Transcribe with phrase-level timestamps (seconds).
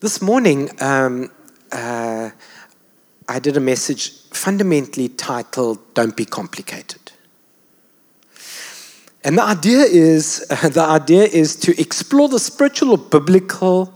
[0.00, 1.28] This morning, um,
[1.72, 2.30] uh,
[3.28, 7.10] I did a message fundamentally titled Don't Be Complicated.
[9.24, 13.92] And the idea is the idea is to explore the spiritual or biblical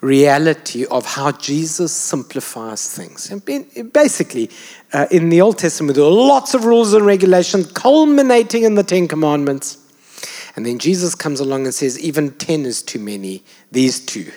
[0.00, 3.30] reality of how Jesus simplifies things.
[3.30, 4.48] And basically,
[4.94, 8.82] uh, in the Old Testament, there are lots of rules and regulations culminating in the
[8.82, 9.76] Ten Commandments.
[10.56, 14.32] And then Jesus comes along and says, even 10 is too many, these two.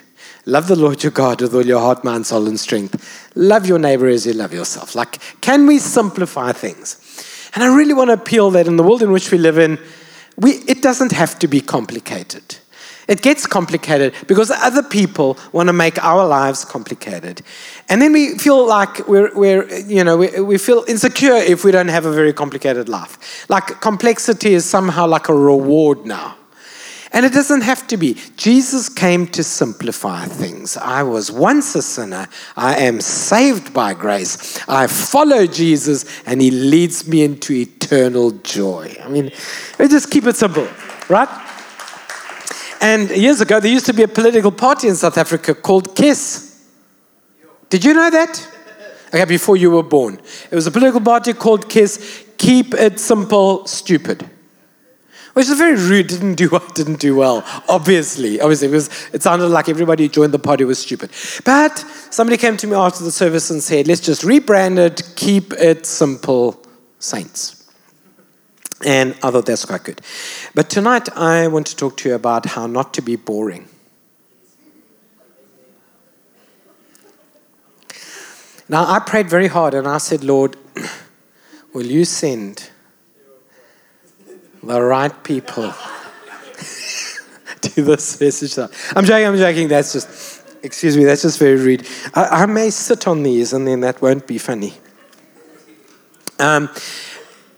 [0.48, 3.30] Love the Lord your God with all your heart, mind, soul, and strength.
[3.36, 4.96] Love your neighbor as you love yourself.
[4.96, 7.52] Like, can we simplify things?
[7.54, 9.78] And I really want to appeal that in the world in which we live in,
[10.38, 12.56] we, it doesn't have to be complicated.
[13.10, 17.42] It gets complicated because other people want to make our lives complicated.
[17.90, 21.72] And then we feel like we're, we're you know, we, we feel insecure if we
[21.72, 23.50] don't have a very complicated life.
[23.50, 26.37] Like complexity is somehow like a reward now.
[27.14, 28.18] And it doesn't have to be.
[28.36, 30.78] Jesus came to simplify things.
[30.78, 32.28] I was once a sinner.
[32.56, 34.60] I am saved by grace.
[34.68, 38.96] I follow Jesus, and he leads me into eternal joy.
[39.04, 39.32] I mean,
[39.80, 40.68] we just keep it simple,
[41.08, 41.30] right?
[42.82, 46.66] And years ago, there used to be a political party in South Africa called KISS.
[47.70, 48.48] Did you know that?
[49.08, 50.20] Okay, before you were born.
[50.52, 54.30] It was a political party called KISS, Keep It Simple, Stupid.
[55.38, 58.42] Which is very rude, didn't do didn't do well, obviously.
[58.42, 58.70] Obviously,
[59.14, 61.12] it sounded like everybody who joined the party was stupid.
[61.46, 61.78] But
[62.10, 65.86] somebody came to me after the service and said, let's just rebrand it, keep it
[65.86, 66.66] simple,
[66.98, 67.72] saints.
[68.84, 70.02] And I thought that's quite good.
[70.56, 73.68] But tonight I want to talk to you about how not to be boring.
[78.68, 80.58] Now I prayed very hard and I said, Lord,
[81.76, 82.72] will you send
[84.64, 85.74] the right people
[87.62, 88.58] to this message?
[88.96, 89.68] I'm joking, I'm joking.
[89.68, 91.88] That's just, excuse me, that's just very rude.
[92.14, 94.74] I, I may sit on these and then that won't be funny.
[96.40, 96.70] Um,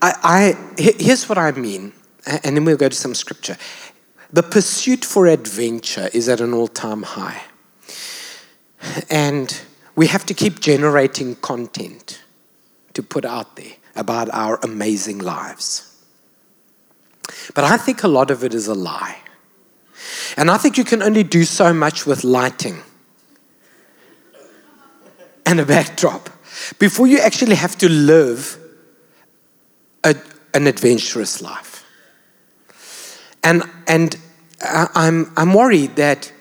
[0.02, 1.92] I, I, here's what I mean,
[2.26, 3.58] and then we'll go to some scripture.
[4.32, 7.44] The pursuit for adventure is at an all time high.
[9.10, 9.60] And
[9.96, 12.22] we have to keep generating content
[12.94, 15.89] to put out there about our amazing lives.
[17.54, 19.18] But I think a lot of it is a lie.
[20.38, 22.82] And I think you can only do so much with lighting
[25.46, 26.30] and a backdrop
[26.78, 28.58] before you actually have to live
[30.04, 30.16] a,
[30.54, 31.86] an adventurous life.
[33.44, 34.16] And, and
[34.62, 36.32] I'm, I'm worried that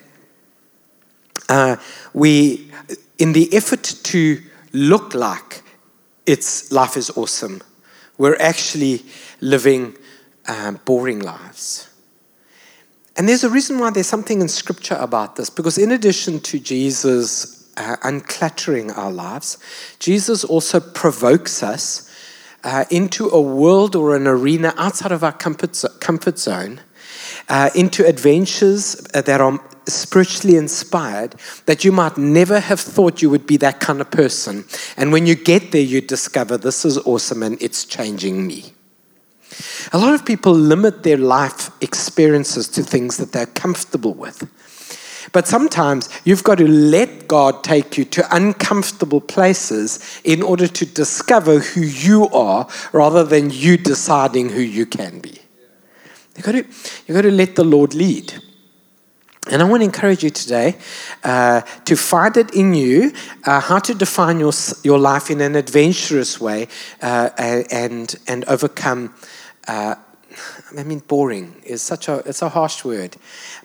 [1.47, 1.77] uh,
[2.13, 2.71] we,
[3.17, 4.41] in the effort to
[4.73, 5.63] look like
[6.25, 7.61] its life is awesome,
[8.17, 9.03] we're actually
[9.41, 9.95] living
[10.49, 11.87] um, boring lives.
[13.15, 16.59] And there's a reason why there's something in scripture about this, because in addition to
[16.59, 19.57] Jesus uh, uncluttering our lives,
[19.99, 22.09] Jesus also provokes us
[22.63, 26.81] uh, into a world or an arena outside of our comfort, comfort zone,
[27.47, 33.45] uh, into adventures that are spiritually inspired that you might never have thought you would
[33.45, 34.65] be that kind of person.
[34.97, 38.73] And when you get there, you discover this is awesome and it's changing me.
[39.91, 44.47] A lot of people limit their life experiences to things that they're comfortable with.
[45.31, 50.85] But sometimes you've got to let God take you to uncomfortable places in order to
[50.85, 55.39] discover who you are rather than you deciding who you can be.
[56.35, 56.65] You've got to,
[57.05, 58.33] you've got to let the Lord lead.
[59.51, 60.77] And I want to encourage you today
[61.23, 63.11] uh, to find it in you
[63.45, 64.53] uh, how to define your,
[64.83, 66.67] your life in an adventurous way
[67.01, 69.13] uh, and, and overcome
[69.69, 69.95] uh,
[70.77, 73.17] I mean, boring is such a it's a harsh word,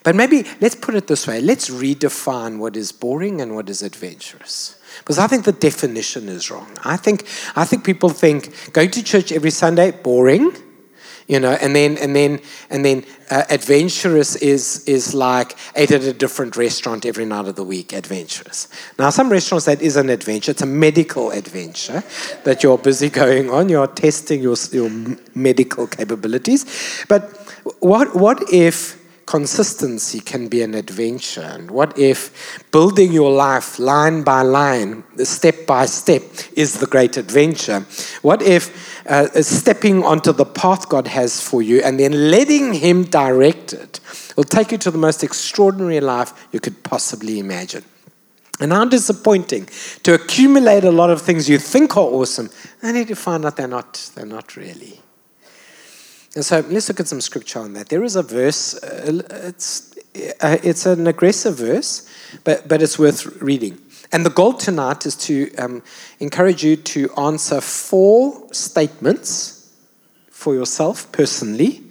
[0.03, 3.83] but maybe let's put it this way: let's redefine what is boring and what is
[3.83, 4.79] adventurous.
[4.99, 6.69] Because I think the definition is wrong.
[6.85, 7.27] I think
[7.57, 10.53] I think people think going to church every Sunday boring,
[11.27, 12.41] you know, and then and then
[12.71, 17.57] and then uh, adventurous is is like ate at a different restaurant every night of
[17.57, 17.93] the week.
[17.93, 18.69] Adventurous.
[18.99, 20.51] Now, some restaurants that is an adventure.
[20.51, 22.03] It's a medical adventure
[22.45, 23.69] that you're busy going on.
[23.69, 24.91] You're testing your your
[25.35, 27.05] medical capabilities.
[27.09, 27.23] But
[27.81, 31.43] what what if consistency can be an adventure?
[31.43, 36.23] And what if building your life line by line, step by step,
[36.55, 37.87] is the great adventure?
[38.23, 43.05] What if uh, stepping onto the path God has for you and then letting Him
[43.05, 44.01] direct it
[44.37, 47.85] will take you to the most extraordinary life you could possibly imagine?
[48.61, 49.69] And how disappointing
[50.05, 52.51] to accumulate a lot of things you think are awesome,
[52.83, 55.01] only to find out they're not, they're not really.
[56.35, 57.89] And so let's look at some scripture on that.
[57.89, 59.95] There is a verse, uh, it's
[60.41, 62.09] uh, it's an aggressive verse,
[62.45, 63.81] but, but it's worth reading.
[64.13, 65.83] And the goal tonight is to um,
[66.21, 69.73] encourage you to answer four statements
[70.31, 71.83] for yourself personally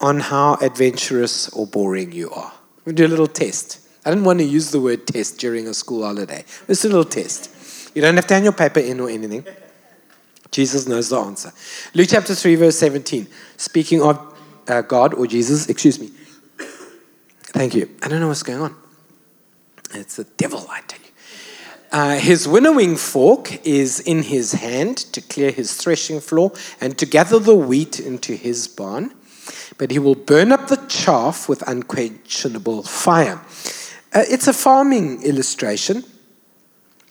[0.00, 2.52] on how adventurous or boring you are.
[2.84, 3.80] We'll do a little test.
[4.04, 6.44] I didn't want to use the word test during a school holiday.
[6.68, 7.50] It's a little test.
[7.94, 9.46] You don't have to hand your paper in or anything.
[10.54, 11.52] Jesus knows the answer.
[11.94, 13.26] Luke chapter 3, verse 17.
[13.56, 16.12] Speaking of uh, God or Jesus, excuse me.
[17.52, 17.90] Thank you.
[18.00, 18.76] I don't know what's going on.
[19.94, 21.06] It's the devil, I tell you.
[21.90, 27.06] Uh, his winnowing fork is in his hand to clear his threshing floor and to
[27.06, 29.12] gather the wheat into his barn,
[29.76, 33.40] but he will burn up the chaff with unquenchable fire.
[34.12, 36.04] Uh, it's a farming illustration,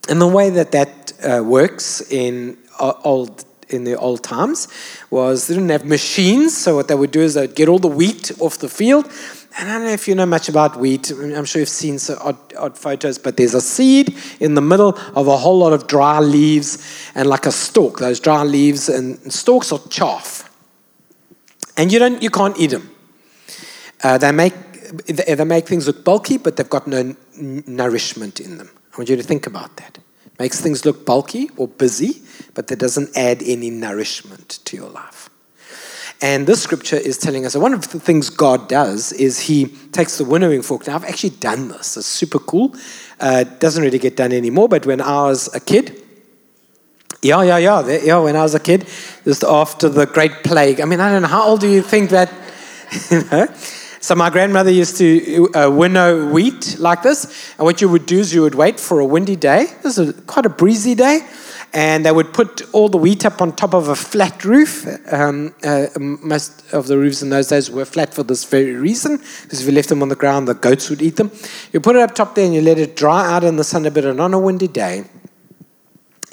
[0.07, 4.67] and the way that that uh, works in old in the old times
[5.09, 7.87] was they didn't have machines, so what they would do is they'd get all the
[7.87, 9.09] wheat off the field.
[9.57, 11.11] And I don't know if you know much about wheat.
[11.11, 14.97] I'm sure you've seen some odd, odd photos, but there's a seed in the middle
[15.15, 17.99] of a whole lot of dry leaves and like a stalk.
[17.99, 20.49] Those dry leaves and stalks are chaff,
[21.77, 22.89] and you don't, you can't eat them.
[24.03, 24.53] Uh, they make
[25.07, 28.69] they make things look bulky, but they've got no n- nourishment in them.
[28.93, 29.97] I want you to think about that.
[30.39, 32.21] Makes things look bulky or busy,
[32.53, 35.29] but that doesn't add any nourishment to your life.
[36.21, 39.65] And this scripture is telling us that one of the things God does is He
[39.91, 40.87] takes the winnowing fork.
[40.87, 41.97] Now, I've actually done this.
[41.97, 42.73] It's super cool.
[43.19, 46.01] Uh, it doesn't really get done anymore, but when I was a kid,
[47.21, 48.87] yeah, yeah, yeah, yeah, when I was a kid,
[49.23, 50.81] just after the Great Plague.
[50.81, 52.31] I mean, I don't know, how old do you think that,
[53.11, 53.47] you know?
[54.03, 58.19] So my grandmother used to uh, winnow wheat like this, and what you would do
[58.19, 59.67] is you would wait for a windy day.
[59.81, 61.25] This is quite a breezy day,
[61.71, 64.85] and they would put all the wheat up on top of a flat roof.
[65.09, 69.21] Um, uh, most of the roofs in those days were flat for this very reason,
[69.43, 71.31] because if you left them on the ground, the goats would eat them.
[71.71, 73.85] You put it up top there and you let it dry out in the sun
[73.85, 75.05] a bit, and on a windy day,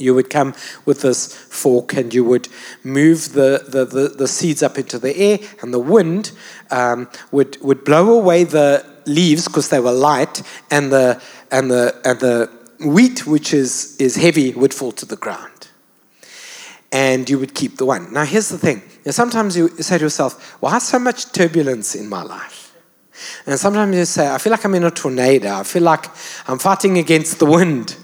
[0.00, 0.54] you would come
[0.84, 2.48] with this fork and you would
[2.82, 6.32] move the, the, the, the seeds up into the air, and the wind
[6.70, 11.20] um, would, would blow away the leaves because they were light, and the,
[11.50, 12.50] and the, and the
[12.84, 15.68] wheat, which is, is heavy, would fall to the ground.
[16.92, 18.12] And you would keep the one.
[18.12, 18.82] Now, here's the thing.
[19.06, 22.74] Now, sometimes you say to yourself, why so much turbulence in my life?
[23.46, 25.52] And sometimes you say, I feel like I'm in a tornado.
[25.52, 26.06] I feel like
[26.48, 27.96] I'm fighting against the wind.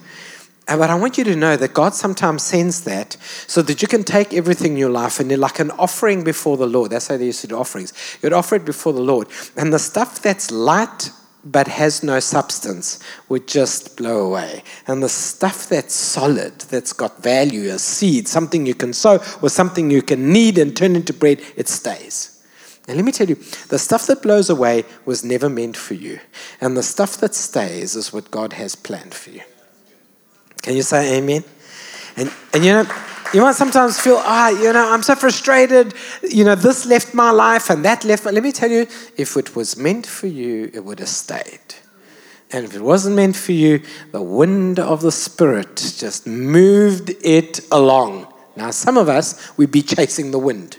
[0.67, 3.17] But I want you to know that God sometimes sends that
[3.47, 6.67] so that you can take everything in your life and like an offering before the
[6.67, 6.91] Lord.
[6.91, 7.93] That's how they used to do offerings.
[8.21, 9.29] You'd offer it before the Lord.
[9.57, 11.11] And the stuff that's light
[11.45, 12.99] but has no substance
[13.29, 14.65] would just blow away.
[14.89, 19.49] And the stuff that's solid, that's got value, a seed, something you can sow, or
[19.49, 22.45] something you can knead and turn into bread, it stays.
[22.89, 23.37] And let me tell you,
[23.69, 26.19] the stuff that blows away was never meant for you.
[26.61, 29.43] And the stuff that stays is what God has planned for you.
[30.67, 31.45] Can you say amen?
[32.17, 32.85] And, and you know,
[33.33, 35.95] you might sometimes feel, ah, you know, I'm so frustrated.
[36.29, 38.33] You know, this left my life and that left my.
[38.33, 41.77] Let me tell you, if it was meant for you, it would have stayed.
[42.51, 43.81] And if it wasn't meant for you,
[44.11, 48.27] the wind of the Spirit just moved it along.
[48.57, 50.79] Now, some of us, we'd be chasing the wind.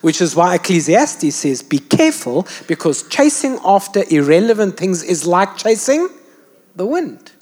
[0.00, 6.08] Which is why Ecclesiastes says, be careful because chasing after irrelevant things is like chasing
[6.76, 7.32] the wind.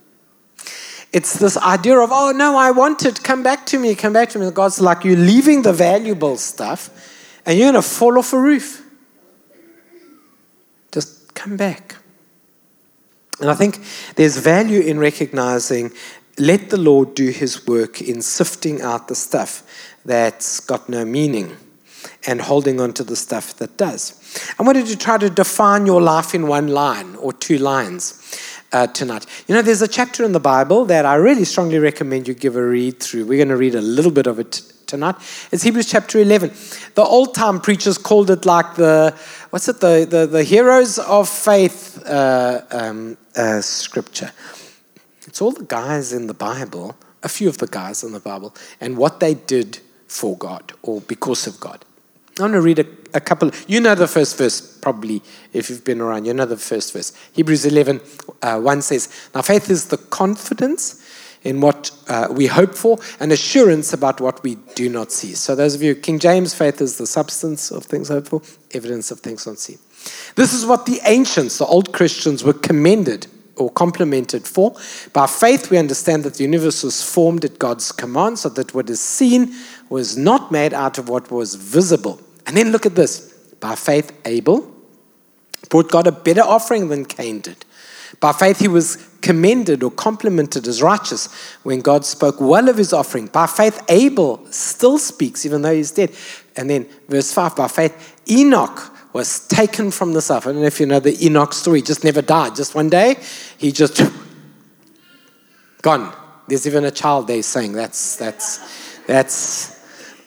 [1.14, 4.30] It's this idea of, oh no, I want it, come back to me, come back
[4.30, 4.50] to me.
[4.50, 6.90] God's like, you're leaving the valuable stuff
[7.46, 8.84] and you're going to fall off a roof.
[10.90, 11.94] Just come back.
[13.40, 13.78] And I think
[14.16, 15.92] there's value in recognizing
[16.36, 19.62] let the Lord do his work in sifting out the stuff
[20.04, 21.56] that's got no meaning
[22.26, 24.20] and holding on to the stuff that does.
[24.58, 28.20] I wanted to try to define your life in one line or two lines
[28.74, 29.24] uh, tonight.
[29.46, 32.56] You know, there's a chapter in the Bible that I really strongly recommend you give
[32.56, 33.24] a read through.
[33.24, 35.14] We're going to read a little bit of it tonight.
[35.52, 36.52] It's Hebrews chapter 11.
[36.94, 39.16] The old time preachers called it like the,
[39.50, 44.32] what's it, the, the, the heroes of faith uh, um, uh, scripture.
[45.26, 48.54] It's all the guys in the Bible, a few of the guys in the Bible,
[48.80, 49.78] and what they did
[50.08, 51.84] for God or because of God.
[52.38, 53.50] I want to read a, a couple.
[53.68, 55.22] You know the first verse, probably,
[55.52, 56.24] if you've been around.
[56.24, 57.12] You know the first verse.
[57.32, 58.00] Hebrews 11,
[58.42, 61.00] uh, 1 says, Now faith is the confidence
[61.44, 65.34] in what uh, we hope for and assurance about what we do not see.
[65.34, 69.10] So, those of you, King James, faith is the substance of things hoped for, evidence
[69.10, 69.78] of things unseen.
[70.34, 74.74] This is what the ancients, the old Christians, were commended or complemented for.
[75.12, 78.90] By faith, we understand that the universe was formed at God's command, so that what
[78.90, 79.54] is seen
[79.88, 82.20] was not made out of what was visible.
[82.46, 83.32] And then look at this.
[83.60, 84.70] By faith, Abel
[85.70, 87.64] brought God a better offering than Cain did.
[88.20, 91.32] By faith, he was commended or complimented as righteous
[91.62, 93.26] when God spoke well of his offering.
[93.26, 96.14] By faith, Abel still speaks, even though he's dead.
[96.56, 100.30] And then, verse 5 by faith, Enoch was taken from the earth.
[100.30, 102.54] I don't know if you know the Enoch story, he just never died.
[102.56, 103.16] Just one day,
[103.56, 104.02] he just
[105.80, 106.12] gone.
[106.48, 108.58] There's even a child there saying that's that's
[109.06, 109.72] that's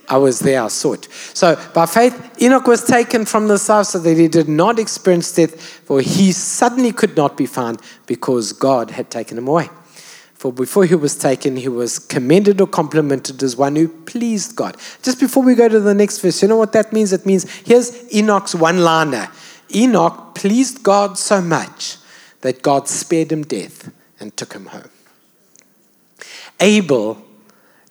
[0.10, 1.10] I was there, I saw it.
[1.34, 5.34] So by faith, Enoch was taken from the south so that he did not experience
[5.34, 9.70] death, for he suddenly could not be found because God had taken him away.
[10.38, 14.78] For before he was taken, he was commended or complimented as one who pleased God.
[15.02, 17.12] Just before we go to the next verse, you know what that means?
[17.12, 19.30] It means here's Enoch's one liner
[19.74, 21.98] Enoch pleased God so much
[22.42, 24.90] that God spared him death and took him home.
[26.60, 27.22] Abel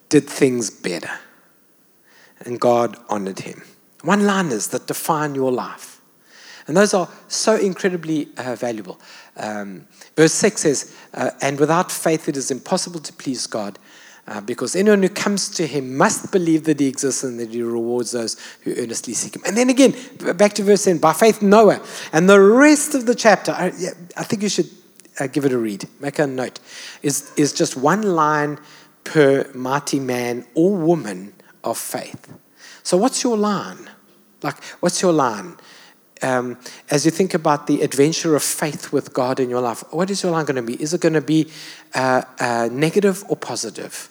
[0.08, 1.10] did things better
[2.40, 3.62] and God honored him.
[4.02, 6.00] One liners that define your life.
[6.66, 9.00] And those are so incredibly uh, valuable.
[9.36, 13.78] Um, verse 6 says, uh, And without faith it is impossible to please God,
[14.28, 17.62] uh, because anyone who comes to him must believe that he exists and that he
[17.62, 19.42] rewards those who earnestly seek him.
[19.46, 19.94] And then again,
[20.36, 21.80] back to verse 10 by faith, Noah.
[22.12, 23.66] And the rest of the chapter, I,
[24.16, 24.68] I think you should
[25.20, 26.58] uh, give it a read, make a note,
[27.02, 28.58] is, is just one line
[29.04, 32.28] per mighty man or woman of faith.
[32.82, 33.90] So, what's your line?
[34.42, 35.56] Like, what's your line?
[36.23, 36.58] Um,
[36.90, 40.23] as you think about the adventure of faith with God in your life, what is
[40.23, 40.80] your line going to be?
[40.82, 41.50] Is it going to be
[41.94, 44.08] uh, uh, negative or positive?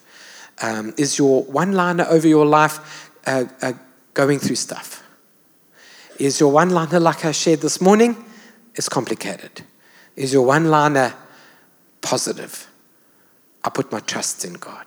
[0.62, 3.74] Um, is your one liner over your life uh, uh,
[4.14, 5.04] going through stuff?
[6.20, 8.16] Is your one liner, like I shared this morning,
[8.76, 9.64] is complicated?
[10.16, 11.14] Is your one liner
[12.02, 12.68] positive?
[13.64, 14.86] I put my trust in God.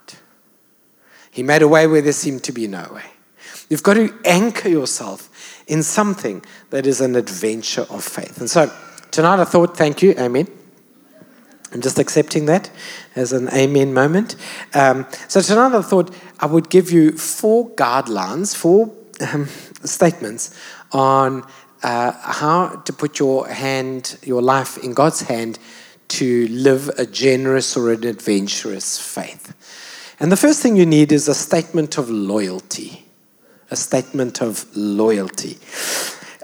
[1.31, 3.05] He made a way where there seemed to be no way.
[3.69, 5.28] You've got to anchor yourself
[5.69, 8.39] in something that is an adventure of faith.
[8.41, 8.73] And so
[9.11, 10.49] tonight I thought, thank you, amen.
[11.73, 12.71] I'm just accepting that
[13.15, 14.37] as an amen moment.
[14.75, 19.47] Um, so tonight I thought I would give you four guidelines, four um,
[19.85, 20.59] statements
[20.93, 21.47] on
[21.83, 25.59] uh, how to put your hand, your life in God's hand
[26.09, 29.55] to live a generous or an adventurous faith.
[30.19, 33.08] And the first thing you need is a statement of loyalty.
[33.71, 35.59] A statement of loyalty.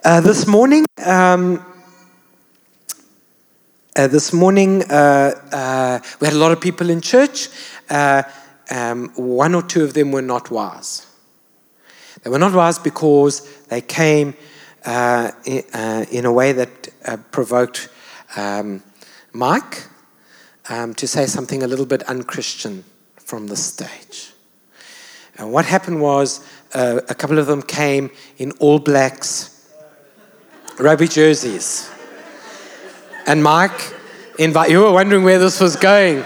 [0.05, 1.65] Uh, this morning, um,
[3.97, 7.49] uh, this morning, uh, uh we had a lot of people in church.
[7.89, 8.25] Uh,
[8.71, 11.07] um, one or two of them were not wise.
[12.23, 14.35] They were not wise because they came
[14.85, 15.65] uh, in,
[16.11, 17.89] in, a way that provoked
[18.37, 18.83] um,
[19.33, 19.85] Mike
[20.69, 22.85] um, to say something a little bit unchristian
[23.17, 24.35] from the stage.
[25.37, 29.69] And what happened was uh, a couple of them came in all blacks,
[30.79, 31.91] rugby jerseys.
[33.27, 33.95] And Mike,
[34.39, 36.25] invite, you were wondering where this was going.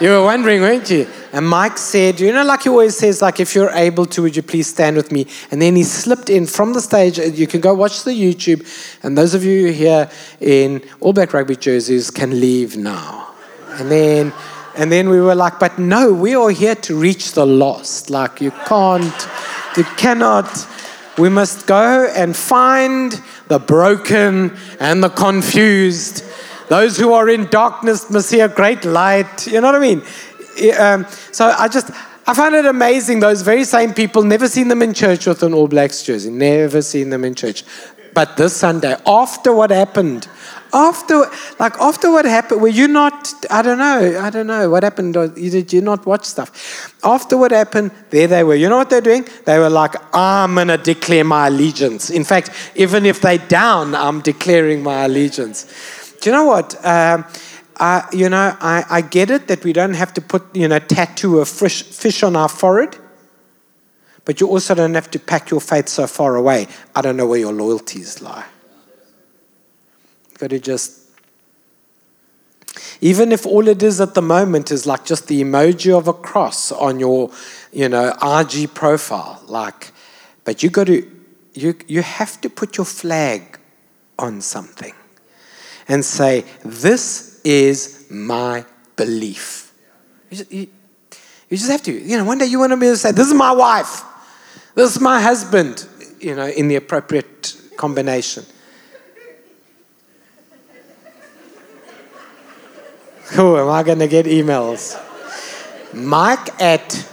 [0.00, 1.06] You were wondering, weren't you?
[1.32, 4.34] And Mike said, you know, like he always says, like, if you're able to, would
[4.34, 5.26] you please stand with me?
[5.50, 7.18] And then he slipped in from the stage.
[7.18, 8.66] You can go watch the YouTube.
[9.02, 10.10] And those of you here
[10.40, 13.34] in All Black Rugby jerseys can leave now.
[13.78, 14.32] And then
[14.74, 18.08] and then we were like, but no, we are here to reach the lost.
[18.08, 19.28] Like, you can't,
[19.76, 20.68] you cannot.
[21.18, 26.24] We must go and find the broken and the confused.
[26.68, 29.46] Those who are in darkness must see a great light.
[29.46, 30.02] You know what I mean?
[30.78, 31.90] Um, so I just,
[32.26, 33.20] I find it amazing.
[33.20, 36.30] Those very same people, never seen them in church with an All Blacks jersey.
[36.30, 37.64] Never seen them in church.
[38.14, 40.28] But this Sunday, after what happened,
[40.72, 41.26] after
[41.58, 45.12] like after what happened were you not i don't know i don't know what happened
[45.12, 46.94] did you not watch stuff?
[47.04, 48.54] After what happened there they were.
[48.54, 49.26] You know what they're doing?
[49.44, 52.10] They were like i'm gonna declare my allegiance.
[52.10, 55.66] In fact even if they down i'm declaring my allegiance.
[56.20, 56.74] Do you know what?
[56.84, 57.24] Um,
[57.76, 60.78] I, you know I, I get it that we don't have to put you know
[60.78, 62.96] tattoo a fish, fish on our forehead
[64.24, 66.68] but you also don't have to pack your faith so far away.
[66.94, 68.46] I don't know where your loyalties lie
[70.42, 70.98] got to just
[73.00, 76.12] even if all it is at the moment is like just the emoji of a
[76.12, 77.30] cross on your
[77.72, 79.92] you know rg profile like
[80.44, 80.98] but you got to
[81.54, 83.58] you you have to put your flag
[84.18, 84.94] on something
[85.88, 88.64] and say this is my
[88.96, 89.72] belief.
[90.30, 90.66] You just, you,
[91.50, 93.12] you just have to you know one day you want to be able to say
[93.12, 94.02] this is my wife.
[94.74, 95.86] This is my husband
[96.20, 98.44] you know in the appropriate combination
[103.32, 105.00] Who am I going to get emails?
[105.94, 107.08] Mike at.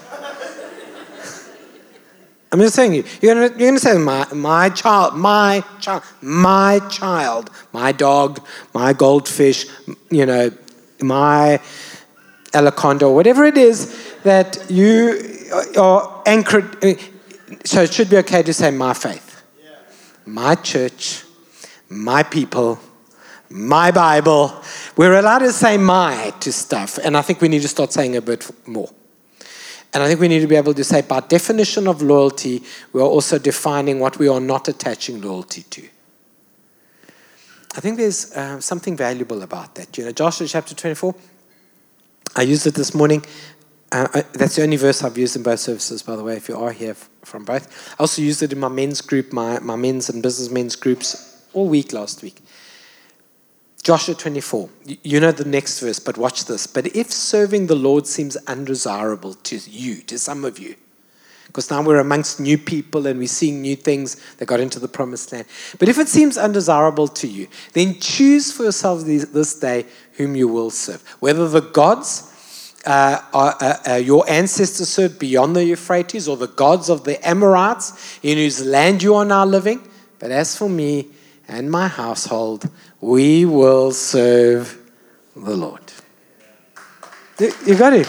[2.51, 3.03] I'm just saying you.
[3.21, 8.91] You're gonna, you're gonna say my, my child, my child, my child, my dog, my
[8.91, 9.65] goldfish,
[10.09, 10.51] you know,
[10.99, 11.61] my
[12.53, 15.21] anaconda, whatever it is that you
[15.53, 16.83] uh, are anchored.
[17.65, 19.43] So it should be okay to say my faith,
[20.25, 21.23] my church,
[21.87, 22.79] my people,
[23.49, 24.61] my Bible.
[24.99, 28.17] We're allowed to say my to stuff, and I think we need to start saying
[28.17, 28.89] a bit more.
[29.93, 32.99] And I think we need to be able to say, by definition of loyalty, we
[32.99, 35.87] are also defining what we are not attaching loyalty to.
[37.77, 39.97] I think there's uh, something valuable about that.
[39.97, 41.15] You know, Joshua chapter 24,
[42.35, 43.23] I used it this morning.
[43.93, 46.49] Uh, I, that's the only verse I've used in both services, by the way, if
[46.49, 47.93] you are here f- from both.
[47.93, 51.41] I also used it in my men's group, my, my men's and business men's groups
[51.53, 52.41] all week last week.
[53.83, 54.69] Joshua 24.
[55.03, 56.67] You know the next verse, but watch this.
[56.67, 60.75] But if serving the Lord seems undesirable to you, to some of you,
[61.47, 64.87] because now we're amongst new people and we're seeing new things that got into the
[64.87, 65.45] promised land.
[65.79, 70.47] But if it seems undesirable to you, then choose for yourselves this day whom you
[70.47, 71.01] will serve.
[71.19, 72.29] Whether the gods
[72.85, 78.19] uh, uh, uh, your ancestors served beyond the Euphrates or the gods of the Amorites
[78.23, 79.81] in whose land you are now living.
[80.19, 81.09] But as for me
[81.47, 82.69] and my household,
[83.01, 84.77] we will serve
[85.35, 85.81] the Lord.
[87.39, 88.07] You got it.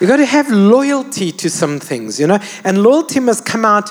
[0.00, 3.90] You got to have loyalty to some things, you know, and loyalty must come out.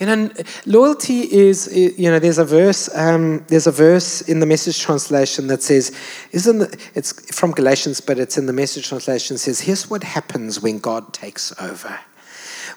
[0.00, 0.30] You know,
[0.66, 5.46] loyalty is, you know, there's a verse, um, there's a verse in the Message translation
[5.46, 5.92] that says,
[6.32, 10.60] isn't the, it's from Galatians, but it's in the Message translation says, here's what happens
[10.60, 12.00] when God takes over.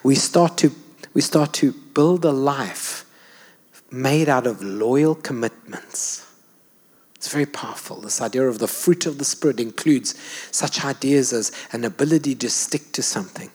[0.04, 0.72] We start to,
[1.14, 3.05] we start to build a life
[3.92, 6.26] made out of loyal commitments.
[7.26, 8.02] It's very powerful.
[8.02, 10.14] This idea of the fruit of the Spirit includes
[10.52, 13.50] such ideas as an ability to stick to something.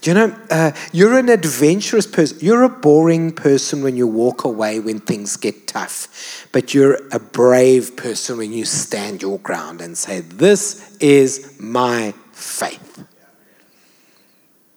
[0.00, 2.38] Do you know, uh, you're an adventurous person.
[2.40, 7.20] You're a boring person when you walk away when things get tough, but you're a
[7.20, 13.04] brave person when you stand your ground and say, This is my faith.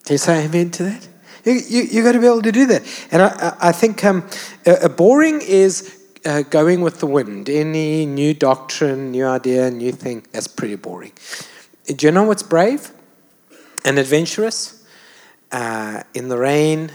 [0.04, 1.08] Can you say amen to that?
[1.46, 2.82] You, you, you got to be able to do that.
[3.12, 4.28] And I, I think um,
[4.96, 7.48] boring is uh, going with the wind.
[7.48, 11.12] Any new doctrine, new idea, new thing, that's pretty boring.
[11.86, 12.90] Do you know what's brave
[13.84, 14.84] and adventurous?
[15.52, 16.90] Uh, in the rain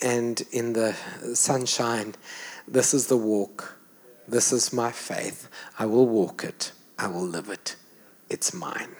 [0.00, 0.94] and in the
[1.34, 2.14] sunshine,
[2.68, 3.76] this is the walk.
[4.28, 5.48] This is my faith.
[5.80, 6.70] I will walk it.
[6.96, 7.74] I will live it.
[8.30, 8.94] It's mine.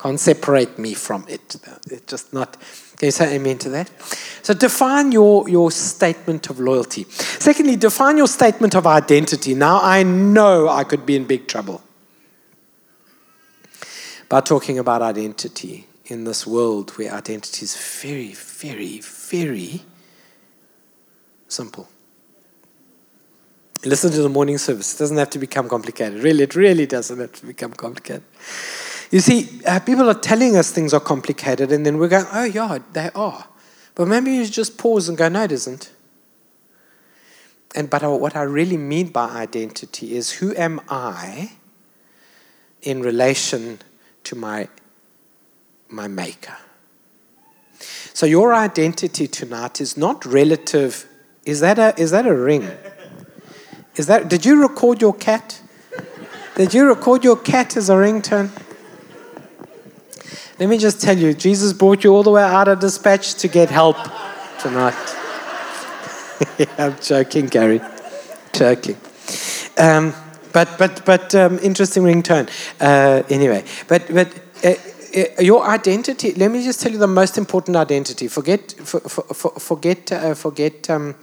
[0.00, 1.56] Can't separate me from it.
[1.90, 2.56] It's just not
[3.00, 3.90] can you say amen to that?
[4.42, 7.04] So define your, your statement of loyalty.
[7.08, 9.54] Secondly, define your statement of identity.
[9.54, 11.82] Now I know I could be in big trouble
[14.28, 19.80] by talking about identity in this world where identity is very, very, very
[21.48, 21.88] simple.
[23.82, 24.94] Listen to the morning service.
[24.94, 26.22] It doesn't have to become complicated.
[26.22, 28.24] Really, it really doesn't have to become complicated.
[29.10, 32.44] You see, uh, people are telling us things are complicated, and then we're going, oh,
[32.44, 33.46] yeah, they are.
[33.96, 35.90] But maybe you just pause and go, no, it isn't.
[37.74, 41.52] And but what I really mean by identity is who am I
[42.82, 43.78] in relation
[44.24, 44.68] to my
[45.88, 46.56] my maker?
[48.12, 51.06] So your identity tonight is not relative.
[51.44, 52.68] Is that a is that a ring?
[53.94, 55.62] Is that did you record your cat?
[56.56, 58.50] Did you record your cat as a ringtone?
[60.60, 63.48] Let me just tell you, Jesus brought you all the way out of dispatch to
[63.48, 63.96] get help
[64.60, 64.94] tonight.
[66.78, 67.80] I'm joking, Gary.
[68.52, 68.98] Joking.
[69.78, 70.12] Um,
[70.52, 72.50] but but but um, interesting ringtone.
[72.78, 74.28] Uh, anyway, but but.
[74.62, 74.74] Uh,
[75.12, 76.34] uh, your identity.
[76.34, 78.28] Let me just tell you the most important identity.
[78.28, 81.16] Forget, for, for, for, forget, uh, forget um,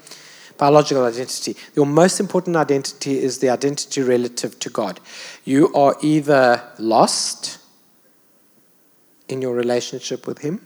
[0.57, 1.55] biological identity.
[1.73, 4.99] Your most important identity is the identity relative to God.
[5.45, 7.59] You are either lost
[9.29, 10.61] in your relationship with Him,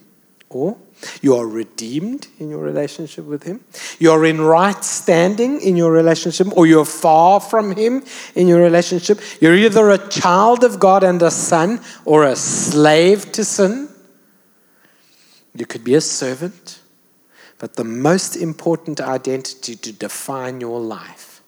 [0.50, 0.78] or
[1.21, 3.63] you are redeemed in your relationship with Him.
[4.00, 8.04] You're in right standing in your relationship, or you're far from Him
[8.36, 9.19] in your relationship.
[9.39, 13.89] You're either a child of God and a son, or a slave to sin.
[15.56, 16.80] You could be a servant.
[17.58, 21.41] But the most important identity to define your life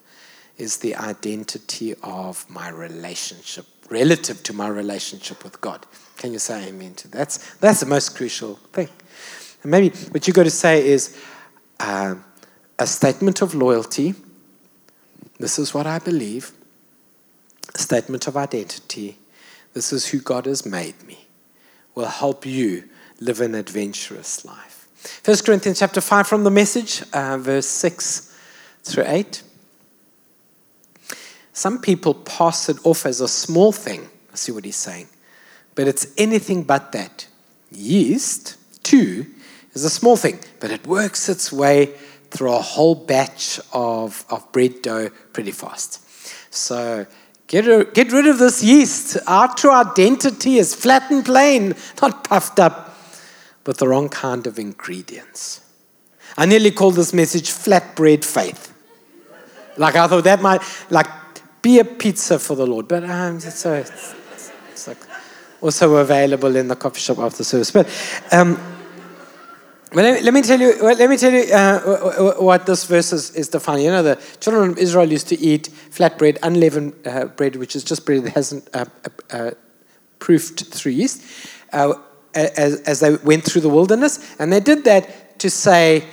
[0.56, 5.84] is the identity of my relationship, relative to my relationship with God.
[6.16, 7.18] Can you say amen to that?
[7.18, 8.88] That's, that's the most crucial thing.
[9.62, 11.18] And maybe what you've got to say is
[11.80, 12.14] uh,
[12.78, 14.14] a statement of loyalty.
[15.38, 16.52] This is what I believe.
[17.74, 19.18] A statement of identity.
[19.72, 21.26] This is who God has made me.
[21.94, 22.84] Will help you
[23.20, 24.88] live an adventurous life.
[25.24, 28.36] 1 Corinthians chapter 5 from the message, uh, verse 6
[28.82, 29.42] through 8.
[31.52, 34.08] Some people pass it off as a small thing.
[34.34, 35.06] See what he's saying.
[35.74, 37.26] But it's anything but that.
[37.70, 39.26] Yeast, too,
[39.72, 41.94] is a small thing, but it works its way
[42.30, 46.00] through a whole batch of, of bread dough pretty fast.
[46.54, 47.06] So
[47.46, 49.18] get, get rid of this yeast.
[49.26, 52.96] Our true identity is flat and plain, not puffed up
[53.66, 55.60] with the wrong kind of ingredients.
[56.36, 58.72] I nearly called this message flatbread faith.
[59.76, 61.06] Like I thought that might, like,
[61.62, 62.88] be a pizza for the Lord.
[62.88, 64.14] But um, it's, it's,
[64.70, 64.98] it's like
[65.64, 67.70] also available in the coffee shop after service.
[67.70, 67.88] But
[68.30, 68.60] um,
[69.94, 70.74] let, me, let me tell you.
[70.82, 73.86] Let me tell you uh, what this verse is, is defining.
[73.86, 77.74] You know, the children of Israel used to eat flat bread, unleavened uh, bread, which
[77.74, 79.50] is just bread that hasn't uh, uh, uh
[80.18, 81.22] proofed through yeast,
[81.72, 81.94] uh,
[82.34, 86.04] as, as they went through the wilderness, and they did that to say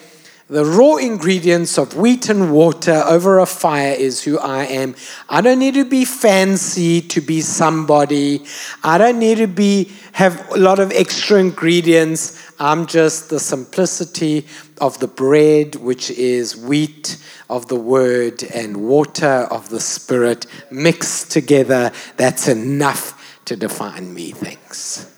[0.51, 4.95] the raw ingredients of wheat and water over a fire is who I am.
[5.29, 8.43] I don't need to be fancy to be somebody.
[8.83, 12.37] I don't need to be have a lot of extra ingredients.
[12.59, 14.45] I'm just the simplicity
[14.81, 17.15] of the bread, which is wheat
[17.49, 21.93] of the word and water of the spirit mixed together.
[22.17, 25.10] That's enough to define me, thanks.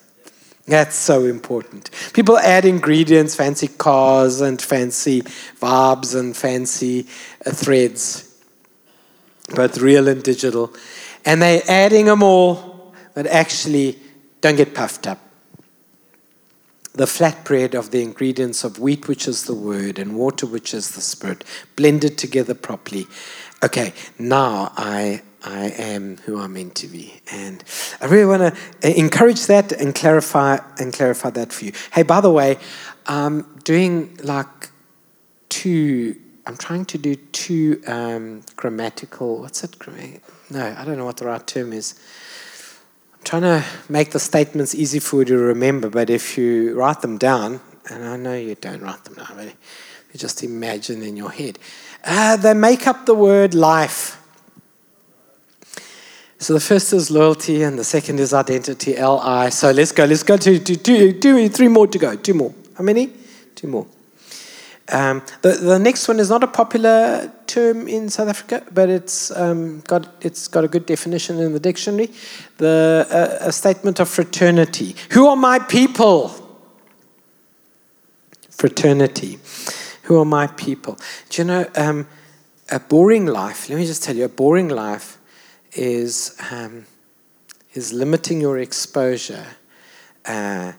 [0.65, 1.89] That's so important.
[2.13, 7.08] People add ingredients, fancy cars and fancy vibes and fancy
[7.45, 8.34] uh, threads,
[9.49, 10.73] both real and digital.
[11.26, 13.99] And they're adding them all, but actually
[14.39, 15.19] don't get puffed up.
[16.94, 20.92] The flatbread of the ingredients of wheat, which is the word, and water, which is
[20.92, 21.44] the spirit,
[21.76, 23.08] blended together properly.
[23.64, 27.22] Okay, now I I am who I'm meant to be.
[27.32, 27.64] And
[28.00, 31.74] I really want to uh, encourage that and clarify and clarify that for you.
[31.92, 32.58] Hey, by the way,
[33.08, 34.70] I'm doing like
[35.50, 36.16] two.
[36.46, 39.40] I'm trying to do two um, grammatical.
[39.42, 39.76] What's it?
[40.50, 41.96] No, I don't know what the right term is.
[43.24, 45.90] Trying to make the statements easy for you to remember.
[45.90, 49.46] But if you write them down, and I know you don't write them down, but
[49.46, 51.58] you just imagine in your head,
[52.04, 54.20] uh, they make up the word life.
[56.38, 59.50] So the first is loyalty and the second is identity, L-I.
[59.50, 60.04] So let's go.
[60.04, 62.16] Let's go to three more to go.
[62.18, 62.54] Two more.
[62.78, 63.14] How many?
[63.56, 63.88] Two more.
[64.89, 69.32] Um, the, the next one is not a popular term in South Africa, but it's
[69.32, 72.10] um, got it's got a good definition in the dictionary.
[72.58, 74.96] The uh, a statement of fraternity.
[75.12, 76.36] Who are my people?
[78.50, 79.39] Fraternity.
[80.04, 80.98] Who are my people?
[81.30, 82.08] Do you know um,
[82.69, 83.69] a boring life?
[83.69, 85.17] Let me just tell you, a boring life
[85.72, 86.86] is, um,
[87.74, 89.46] is limiting your exposure
[90.26, 90.74] uh,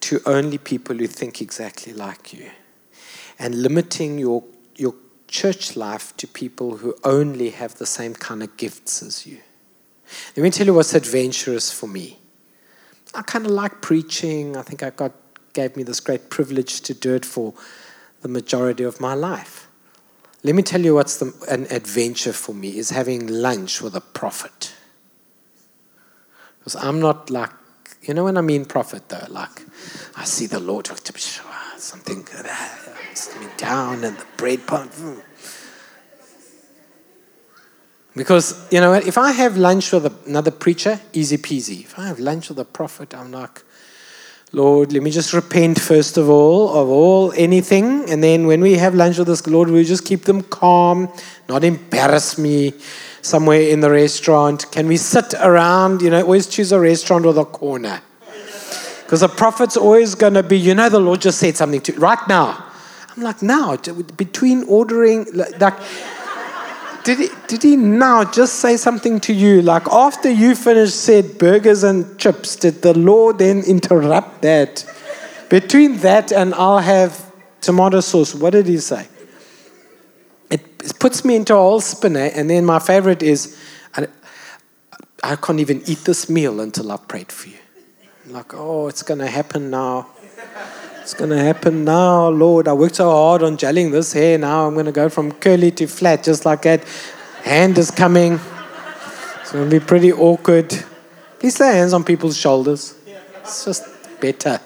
[0.00, 2.50] to only people who think exactly like you
[3.38, 4.44] and limiting your,
[4.76, 4.94] your
[5.28, 9.38] church life to people who only have the same kind of gifts as you.
[10.36, 12.18] Let me tell you what's adventurous for me.
[13.14, 14.56] I kind of like preaching.
[14.56, 15.12] I think I got
[15.54, 17.54] gave me this great privilege to do it for
[18.22, 19.68] the majority of my life.
[20.42, 24.00] Let me tell you what's the, an adventure for me is having lunch with a
[24.00, 24.74] prophet.
[26.58, 27.50] Because I'm not like,
[28.02, 29.62] you know when I mean prophet though, like
[30.16, 30.88] I see the Lord
[31.84, 32.18] something
[33.40, 34.88] me down and the bread pot.
[38.16, 41.80] Because, you know, if I have lunch with another preacher, easy peasy.
[41.80, 43.62] If I have lunch with a prophet, I'm like,
[44.52, 48.08] Lord, let me just repent first of all of all anything.
[48.08, 51.08] And then when we have lunch with this, Lord, we just keep them calm,
[51.48, 52.72] not embarrass me
[53.20, 54.70] somewhere in the restaurant.
[54.70, 56.02] Can we sit around?
[56.02, 58.00] You know, always choose a restaurant with a corner.
[59.04, 61.92] Because the prophet's always going to be, you know, the Lord just said something to
[61.92, 62.64] you right now.
[63.16, 63.76] I'm like, now,
[64.16, 65.78] between ordering, like,
[67.04, 69.60] did he, did he now just say something to you?
[69.60, 74.90] Like after you finished said burgers and chips, did the Lord then interrupt that?
[75.50, 79.06] Between that and I'll have tomato sauce, what did he say?
[80.50, 82.30] It puts me into a whole spinner.
[82.34, 83.60] And then my favorite is,
[83.94, 84.06] I,
[85.22, 87.58] I can't even eat this meal until I've prayed for you.
[88.26, 90.08] Like, oh, it's going to happen now.
[91.02, 92.66] It's going to happen now, Lord.
[92.68, 94.38] I worked so hard on gelling this hair.
[94.38, 96.84] Now I'm going to go from curly to flat, just like that.
[97.42, 98.40] Hand is coming.
[99.42, 100.72] It's going to be pretty awkward.
[101.38, 102.94] Please lay hands on people's shoulders.
[103.42, 103.84] It's just
[104.20, 104.58] better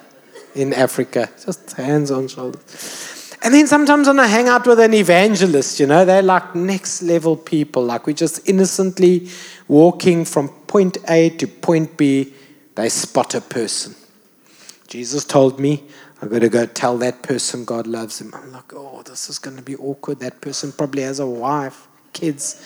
[0.54, 1.28] in Africa.
[1.44, 3.34] Just hands on shoulders.
[3.42, 7.02] And then sometimes when I hang out with an evangelist, you know, they're like next
[7.02, 7.84] level people.
[7.84, 9.28] Like we're just innocently
[9.66, 12.32] walking from point A to point B.
[12.78, 13.96] They spot a person.
[14.86, 15.82] Jesus told me
[16.22, 18.30] I've got to go tell that person God loves him.
[18.32, 20.20] I'm like, oh, this is going to be awkward.
[20.20, 22.64] That person probably has a wife, kids.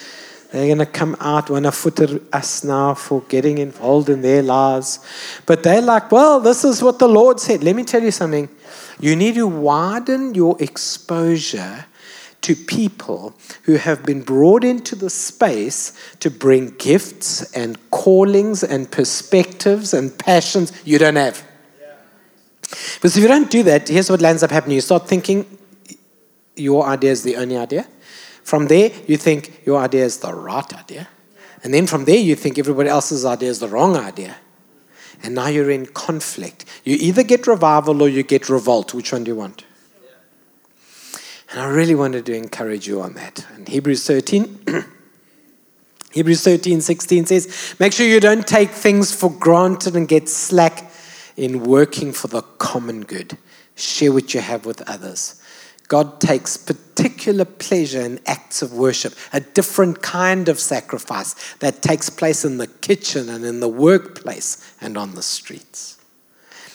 [0.53, 1.99] They're going to come out, want to foot
[2.31, 4.99] us now for getting involved in their lives.
[5.47, 7.65] But they're like, well, this is what the Lord said.
[7.65, 8.51] Let me tell you something.
[9.01, 11.87] You need to widen your exposure
[12.43, 18.91] to people who have been brought into the space to bring gifts and callings and
[18.91, 21.45] perspectives and passions you don't have.
[22.95, 24.75] Because if you don't do that, here's what ends up happening.
[24.75, 25.59] You start thinking
[26.57, 27.87] your idea is the only idea.
[28.43, 31.09] From there, you think your idea is the right idea.
[31.63, 34.37] And then from there, you think everybody else's idea is the wrong idea.
[35.23, 36.65] And now you're in conflict.
[36.85, 38.95] You either get revival or you get revolt.
[38.95, 39.65] Which one do you want?
[41.53, 43.47] And I really wanted to encourage you on that.
[43.57, 44.65] In Hebrews 13.
[46.13, 50.91] Hebrews 13, 16 says, Make sure you don't take things for granted and get slack
[51.37, 53.37] in working for the common good.
[53.77, 55.43] Share what you have with others.
[55.89, 62.09] God takes particular pleasure in acts of worship, a different kind of sacrifice that takes
[62.09, 65.99] place in the kitchen and in the workplace and on the streets.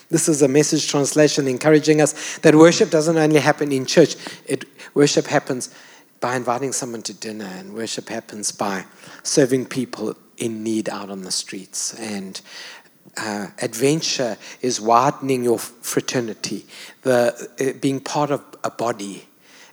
[0.10, 4.16] This is a message translation encouraging us that worship doesn't only happen in church,
[4.46, 5.74] it, worship happens
[6.20, 8.86] by inviting someone to dinner, and worship happens by
[9.24, 11.94] serving people in need out on the streets.
[12.00, 12.40] And
[13.18, 16.66] uh, adventure is widening your fraternity,
[17.02, 19.28] the, uh, being part of a body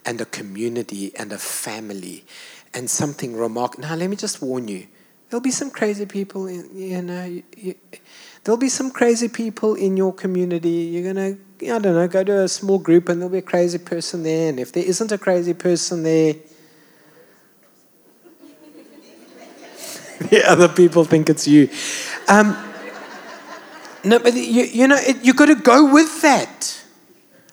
[0.05, 2.25] and a community and a family
[2.73, 3.89] and something remarkable.
[3.89, 4.87] Now, let me just warn you
[5.35, 7.75] there'll be some crazy people, in, you know, you, you,
[8.45, 10.69] there'll be some crazy people in your community.
[10.69, 11.37] You're going to,
[11.75, 14.51] I don't know, go to a small group and there'll be a crazy person there.
[14.51, 16.35] And if there isn't a crazy person there,
[20.21, 21.69] the other people think it's you.
[22.29, 22.57] Um,
[24.05, 26.81] no, but you, you know, it, you've got to go with that.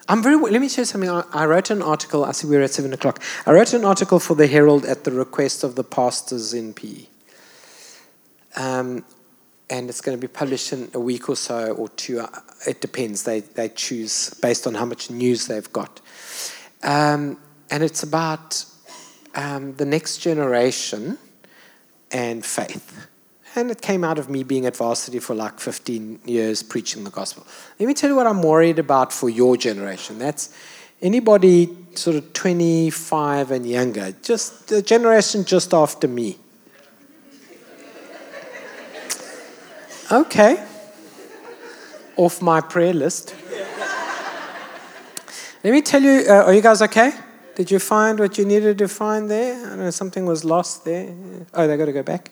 [0.08, 0.36] I'm very.
[0.36, 1.10] Let me share something.
[1.10, 2.26] I, I wrote an article.
[2.26, 3.20] I see we're at seven o'clock.
[3.48, 7.08] I wrote an article for the Herald at the request of the pastors in PE.
[8.56, 9.06] Um,
[9.70, 12.20] and it's going to be published in a week or so or two.
[12.20, 12.28] Uh,
[12.68, 13.24] it depends.
[13.24, 16.02] They they choose based on how much news they've got.
[16.84, 17.38] Um,
[17.70, 18.66] and it's about
[19.34, 21.18] um, the next generation
[22.12, 23.08] and faith.
[23.56, 27.10] And it came out of me being at varsity for like 15 years preaching the
[27.10, 27.46] gospel.
[27.80, 30.20] Let me tell you what I'm worried about for your generation.
[30.20, 30.56] That's
[31.02, 36.38] anybody sort of 25 and younger, just the generation just after me.
[40.12, 40.62] Okay.
[42.18, 43.34] Off my prayer list.
[45.64, 47.14] Let me tell you, uh, are you guys okay?
[47.56, 49.72] Did you find what you needed to find there?
[49.72, 51.14] I know, something was lost there.
[51.54, 52.32] Oh, they got to go back.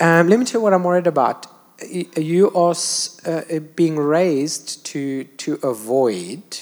[0.00, 1.46] Um, let me tell you what I'm worried about.
[1.84, 2.74] You are
[3.26, 6.60] uh, being raised to, to avoid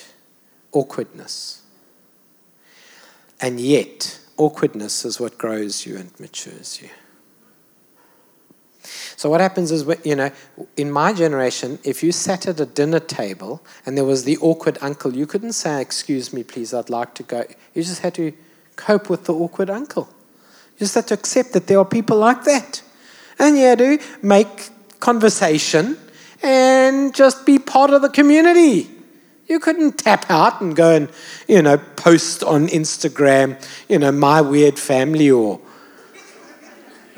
[0.72, 1.62] awkwardness.
[3.38, 6.88] And yet, awkwardness is what grows you and matures you.
[9.20, 10.30] So what happens is, you know,
[10.78, 14.78] in my generation, if you sat at a dinner table and there was the awkward
[14.80, 18.32] uncle, you couldn't say, "Excuse me, please, I'd like to go." You just had to
[18.76, 20.08] cope with the awkward uncle.
[20.72, 22.80] You just had to accept that there are people like that
[23.38, 25.98] and you had to make conversation
[26.42, 28.88] and just be part of the community.
[29.48, 31.10] You couldn't tap out and go and,
[31.46, 35.60] you know, post on Instagram, you know, my weird family or,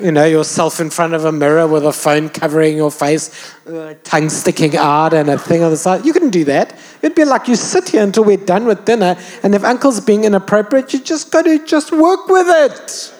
[0.03, 3.93] you know, yourself in front of a mirror with a phone covering your face, uh,
[4.03, 6.05] tongue sticking out and a thing on the side.
[6.05, 6.77] You couldn't do that.
[7.01, 10.25] It'd be like you sit here until we're done with dinner, and if uncle's being
[10.25, 13.13] inappropriate, you just got to just work with it.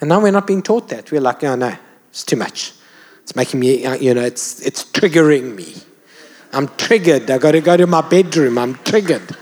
[0.00, 1.12] And now we're not being taught that.
[1.12, 1.76] We're like, oh, no,
[2.08, 2.72] it's too much.
[3.22, 5.74] It's making me, uh, you know, it's, it's triggering me.
[6.52, 7.30] I'm triggered.
[7.30, 8.56] I got to go to my bedroom.
[8.56, 9.36] I'm triggered.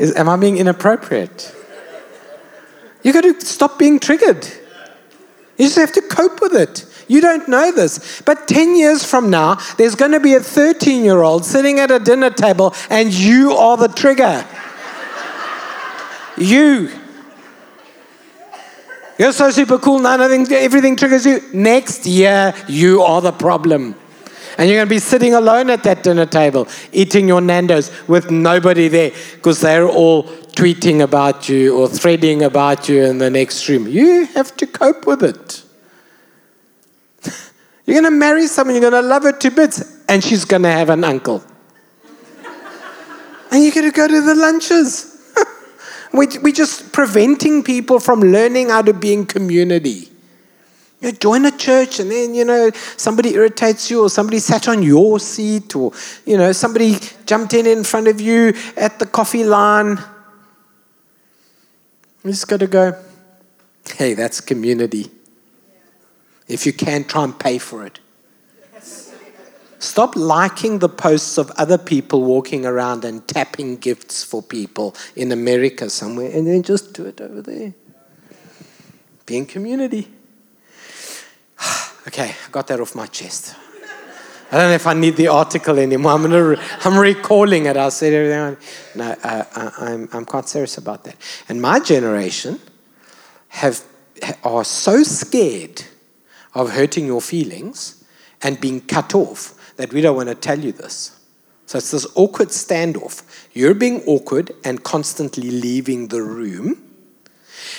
[0.00, 1.54] Is, am I being inappropriate?
[3.02, 4.46] You've got to stop being triggered.
[5.58, 6.86] You just have to cope with it.
[7.06, 8.22] You don't know this.
[8.22, 11.90] But 10 years from now, there's going to be a 13 year old sitting at
[11.90, 14.46] a dinner table, and you are the trigger.
[16.38, 16.90] you.
[19.18, 21.42] You're so super cool now, everything triggers you.
[21.52, 23.96] Next year, you are the problem.
[24.58, 28.30] And you're going to be sitting alone at that dinner table, eating your Nando's with
[28.30, 33.68] nobody there because they're all tweeting about you or threading about you in the next
[33.68, 33.86] room.
[33.86, 35.62] You have to cope with it.
[37.86, 40.62] You're going to marry someone, you're going to love her to bits, and she's going
[40.62, 41.42] to have an uncle.
[43.50, 45.16] and you're going to go to the lunches.
[46.12, 50.09] We, we're just preventing people from learning how to be in community.
[51.00, 54.82] You join a church and then, you know, somebody irritates you or somebody sat on
[54.82, 55.92] your seat or,
[56.26, 59.98] you know, somebody jumped in in front of you at the coffee line.
[62.22, 62.98] You just got to go,
[63.96, 65.10] hey, that's community.
[66.46, 68.00] If you can, try and pay for it.
[69.78, 75.32] Stop liking the posts of other people walking around and tapping gifts for people in
[75.32, 77.72] America somewhere and then just do it over there.
[79.24, 80.08] Be in community.
[82.08, 83.54] Okay, I got that off my chest.
[84.50, 86.12] I don't know if I need the article anymore.
[86.12, 87.76] I'm, re- I'm recalling it.
[87.76, 88.66] I'll say everything.
[88.96, 91.16] No, uh, uh, I'm, I'm quite serious about that.
[91.48, 92.58] And my generation
[93.48, 93.84] have,
[94.42, 95.84] are so scared
[96.54, 98.02] of hurting your feelings
[98.42, 101.16] and being cut off that we don't want to tell you this.
[101.66, 103.22] So it's this awkward standoff.
[103.52, 106.89] You're being awkward and constantly leaving the room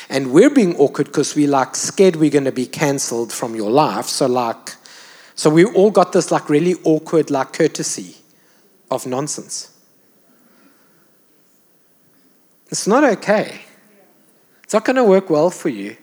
[0.10, 3.72] and we're being awkward because we're like scared we're going to be cancelled from your
[3.72, 4.06] life.
[4.06, 4.76] So, like,
[5.36, 8.16] so we all got this like really awkward, like courtesy
[8.90, 9.72] of nonsense.
[12.70, 13.62] It's not okay.
[14.64, 15.98] It's not going to work well for you.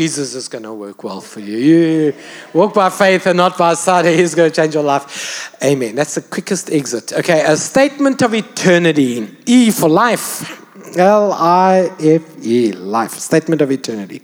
[0.00, 1.58] Jesus is going to work well for you.
[1.58, 2.14] You
[2.54, 4.06] walk by faith and not by sight.
[4.06, 5.54] He's going to change your life.
[5.62, 5.94] Amen.
[5.94, 7.12] That's the quickest exit.
[7.12, 9.36] Okay, a statement of eternity.
[9.44, 10.56] E for life.
[10.96, 13.10] L I F E, life.
[13.10, 14.22] Statement of eternity.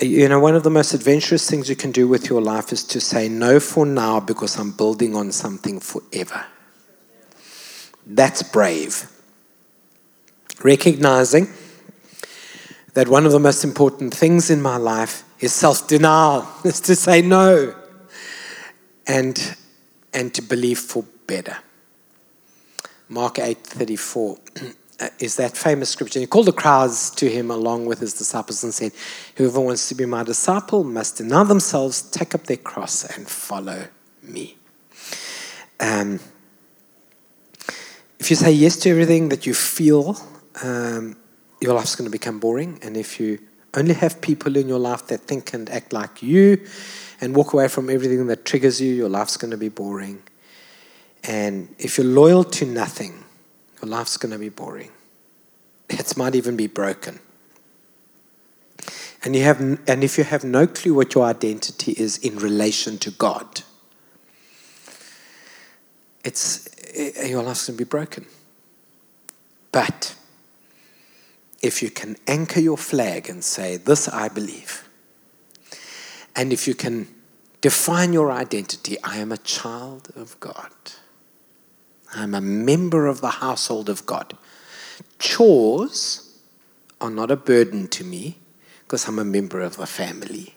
[0.00, 2.84] You know, one of the most adventurous things you can do with your life is
[2.84, 6.46] to say no for now because I'm building on something forever.
[8.06, 9.10] That's brave.
[10.62, 11.48] Recognizing
[12.94, 16.96] that one of the most important things in my life is self denial, is to
[16.96, 17.74] say no
[19.06, 19.56] and,
[20.12, 21.56] and to believe for better.
[23.08, 24.38] Mark 8 34
[25.18, 26.20] is that famous scripture.
[26.20, 28.92] He called the crowds to him along with his disciples and said,
[29.36, 33.88] Whoever wants to be my disciple must deny themselves, take up their cross, and follow
[34.22, 34.56] me.
[35.80, 36.20] Um,
[38.18, 40.16] if you say yes to everything that you feel,
[40.62, 41.16] um,
[41.60, 42.78] your life's going to become boring.
[42.82, 43.38] And if you
[43.74, 46.64] only have people in your life that think and act like you
[47.20, 50.22] and walk away from everything that triggers you, your life's going to be boring.
[51.24, 53.24] And if you're loyal to nothing,
[53.80, 54.90] your life's going to be boring.
[55.88, 57.20] It might even be broken.
[59.24, 62.98] And, you have, and if you have no clue what your identity is in relation
[62.98, 63.62] to God,
[66.24, 68.26] it's, eh, your life's going to be broken.
[69.72, 70.14] But
[71.64, 74.86] if you can anchor your flag and say, This I believe,
[76.36, 77.08] and if you can
[77.62, 80.70] define your identity, I am a child of God,
[82.14, 84.36] I'm a member of the household of God.
[85.18, 86.38] Chores
[87.00, 88.38] are not a burden to me
[88.82, 90.54] because I'm a member of the family.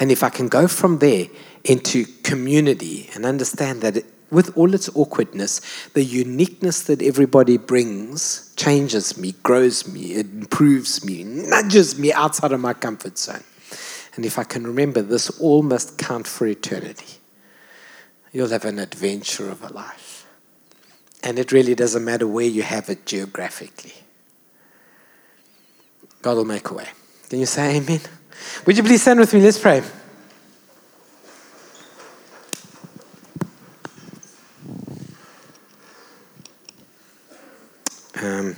[0.00, 1.26] And if I can go from there
[1.62, 9.18] into community and understand that with all its awkwardness, the uniqueness that everybody brings changes
[9.18, 13.44] me, grows me, it improves me, nudges me outside of my comfort zone.
[14.16, 17.18] And if I can remember this all must count for eternity,
[18.32, 20.26] you'll have an adventure of a life.
[21.22, 23.92] And it really doesn't matter where you have it geographically.
[26.22, 26.88] God will make a way.
[27.28, 28.00] Can you say amen?
[28.66, 29.40] Would you please stand with me?
[29.40, 29.82] Let's pray.
[38.20, 38.56] Um,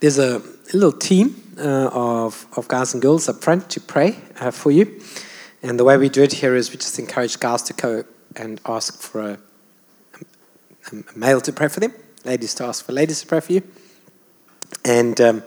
[0.00, 4.50] there's a little team uh, of, of guys and girls up front to pray uh,
[4.50, 5.00] for you.
[5.62, 8.04] And the way we do it here is we just encourage guys to go
[8.36, 9.38] and ask for a,
[10.92, 11.92] a, a male to pray for them,
[12.24, 13.62] ladies to ask for ladies to pray for you.
[14.84, 15.42] And um,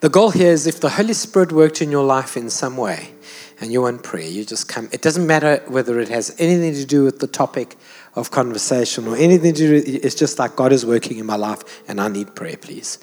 [0.00, 3.10] the goal here is if the Holy Spirit worked in your life in some way,
[3.58, 4.88] and you want prayer, you just come.
[4.92, 7.76] It doesn't matter whether it has anything to do with the topic
[8.14, 9.82] of conversation or anything to do.
[10.02, 12.98] It's just like God is working in my life, and I need prayer, please.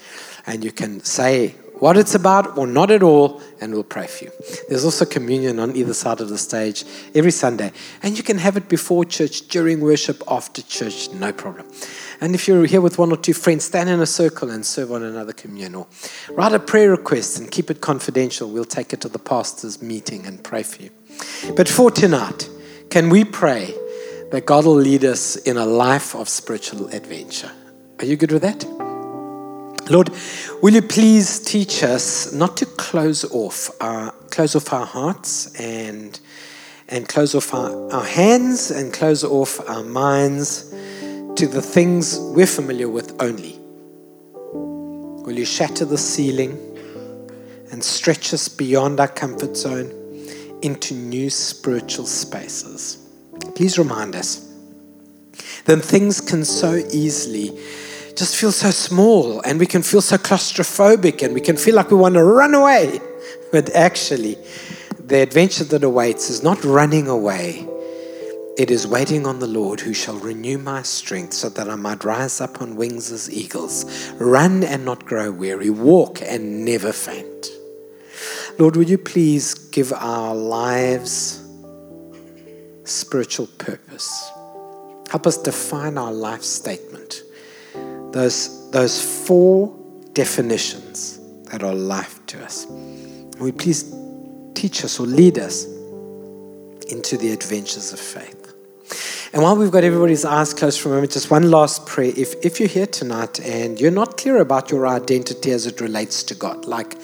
[0.46, 4.24] And you can say what it's about or not at all, and we'll pray for
[4.24, 4.32] you.
[4.70, 8.56] There's also communion on either side of the stage every Sunday, and you can have
[8.56, 11.70] it before church, during worship, after church, no problem.
[12.22, 14.94] And if you're here with one or two friends, stand in a circle and serve
[14.94, 15.90] on another communal.
[16.32, 18.50] Write a prayer request and keep it confidential.
[18.50, 20.90] We'll take it to the pastor's meeting and pray for you.
[21.58, 22.50] But for tonight,
[22.92, 23.76] can we pray
[24.32, 27.52] that God will lead us in a life of spiritual adventure?
[28.00, 28.83] Are you good with that?
[29.90, 30.12] Lord,
[30.62, 36.20] will you please teach us not to close off our close off our hearts and,
[36.88, 40.70] and close off our, our hands and close off our minds
[41.36, 43.60] to the things we're familiar with only.
[44.44, 46.58] Will you shatter the ceiling
[47.72, 49.92] and stretch us beyond our comfort zone
[50.62, 53.06] into new spiritual spaces?
[53.54, 54.50] Please remind us
[55.66, 57.60] that things can so easily
[58.16, 61.89] just feel so small and we can feel so claustrophobic and we can feel like
[61.89, 62.99] we want to run away.
[63.51, 64.36] But actually,
[64.99, 67.68] the adventure that awaits is not running away.
[68.57, 72.03] It is waiting on the Lord who shall renew my strength so that I might
[72.03, 77.51] rise up on wings as eagles, run and not grow weary, walk and never faint.
[78.57, 81.43] Lord, would you please give our lives
[82.86, 84.32] spiritual purpose?
[85.09, 87.24] Help us define our life statement
[88.14, 89.76] those, those four
[90.14, 92.66] definitions that are life to us.
[92.68, 93.93] Will you please
[94.53, 95.66] teach us or lead us
[96.89, 98.39] into the adventures of faith?
[99.34, 102.14] And while we've got everybody's eyes closed for a moment, just one last prayer.
[102.16, 106.22] If, if you're here tonight and you're not clear about your identity as it relates
[106.24, 106.95] to God, like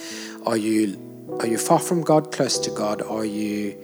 [0.46, 0.98] are you
[1.40, 3.02] are you far from God, close to God?
[3.02, 3.78] Are you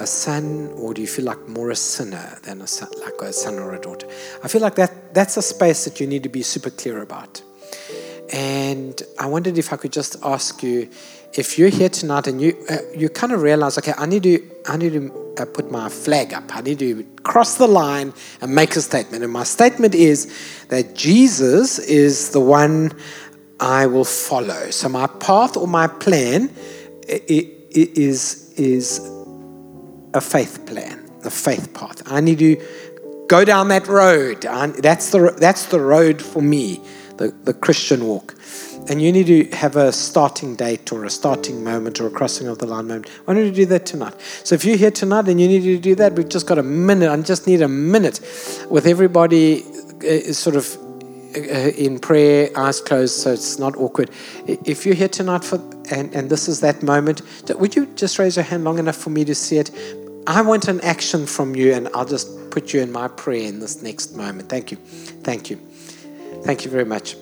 [0.00, 3.32] a son, or do you feel like more a sinner than a son, like a
[3.32, 4.08] son or a daughter?
[4.42, 7.42] I feel like that that's a space that you need to be super clear about.
[8.32, 10.90] And I wondered if I could just ask you,
[11.34, 14.42] if you're here tonight and you uh, you kind of realize, okay, I need to
[14.66, 16.54] I need to uh, put my flag up.
[16.54, 19.22] I need to cross the line and make a statement.
[19.24, 20.32] And my statement is
[20.68, 22.92] that Jesus is the one
[23.60, 24.70] I will follow.
[24.70, 26.50] So my path or my plan
[27.08, 29.00] is is
[30.14, 32.02] a faith plan, a faith path.
[32.06, 32.56] I need to
[33.28, 34.42] go down that road.
[34.42, 36.80] that's, the, that's the road for me,
[37.16, 38.34] the, the Christian walk.
[38.88, 42.48] And you need to have a starting date or a starting moment or a crossing
[42.48, 43.08] of the line moment.
[43.26, 44.14] Why don't you do that tonight?
[44.44, 46.62] So if you're here tonight and you need to do that, we've just got a
[46.62, 47.10] minute.
[47.10, 48.20] I just need a minute
[48.70, 50.74] with everybody uh, sort of
[51.36, 51.40] uh,
[51.76, 54.10] in prayer, eyes closed, so it's not awkward.
[54.46, 55.60] If you're here tonight for
[55.90, 57.22] and, and this is that moment,
[57.58, 59.70] would you just raise your hand long enough for me to see it?
[60.28, 63.60] I want an action from you, and I'll just put you in my prayer in
[63.60, 64.50] this next moment.
[64.50, 64.76] Thank you.
[64.76, 65.56] Thank you.
[66.44, 67.16] Thank you very much.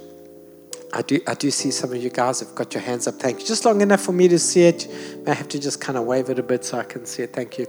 [0.93, 3.15] I do, I do see some of you guys have got your hands up.
[3.15, 3.47] Thank you.
[3.47, 4.89] Just long enough for me to see it.
[5.25, 7.33] I have to just kind of wave it a bit so I can see it.
[7.33, 7.69] Thank you.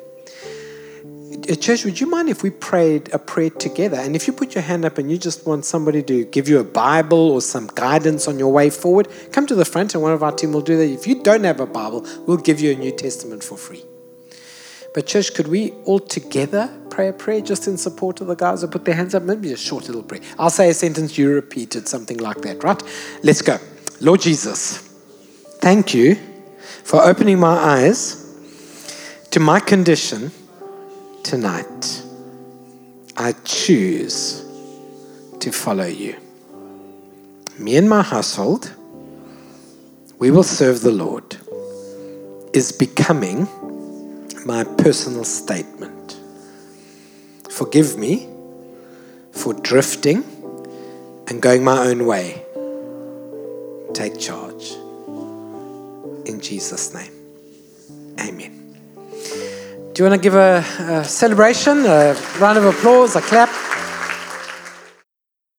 [1.48, 3.98] Uh, church, would you mind if we prayed a prayer together?
[3.98, 6.58] And if you put your hand up and you just want somebody to give you
[6.58, 10.14] a Bible or some guidance on your way forward, come to the front and one
[10.14, 10.90] of our team will do that.
[10.90, 13.86] If you don't have a Bible, we'll give you a New Testament for free.
[14.94, 18.62] But, church, could we all together pray a prayer just in support of the guys
[18.62, 19.24] who put their hands up?
[19.24, 20.22] Maybe a short little prayer.
[20.40, 22.82] I'll say a sentence, you repeat it, something like that, right?
[23.24, 23.58] Let's go.
[24.02, 24.78] Lord Jesus,
[25.60, 26.16] thank you
[26.84, 28.24] for opening my eyes
[29.32, 30.32] to my condition
[31.24, 32.04] tonight.
[33.18, 34.46] I choose
[35.40, 36.16] to follow you.
[37.60, 38.74] Me and my household,
[40.20, 41.38] we will serve the Lord,
[42.54, 43.48] is becoming
[44.48, 46.18] my personal statement.
[47.50, 48.30] Forgive me
[49.34, 50.24] for drifting
[51.28, 52.46] and going my own way.
[53.94, 54.72] Take charge.
[56.26, 57.12] In Jesus' name.
[58.22, 58.78] Amen.
[59.92, 63.67] Do you want to give a, a celebration, a round of applause, a clap?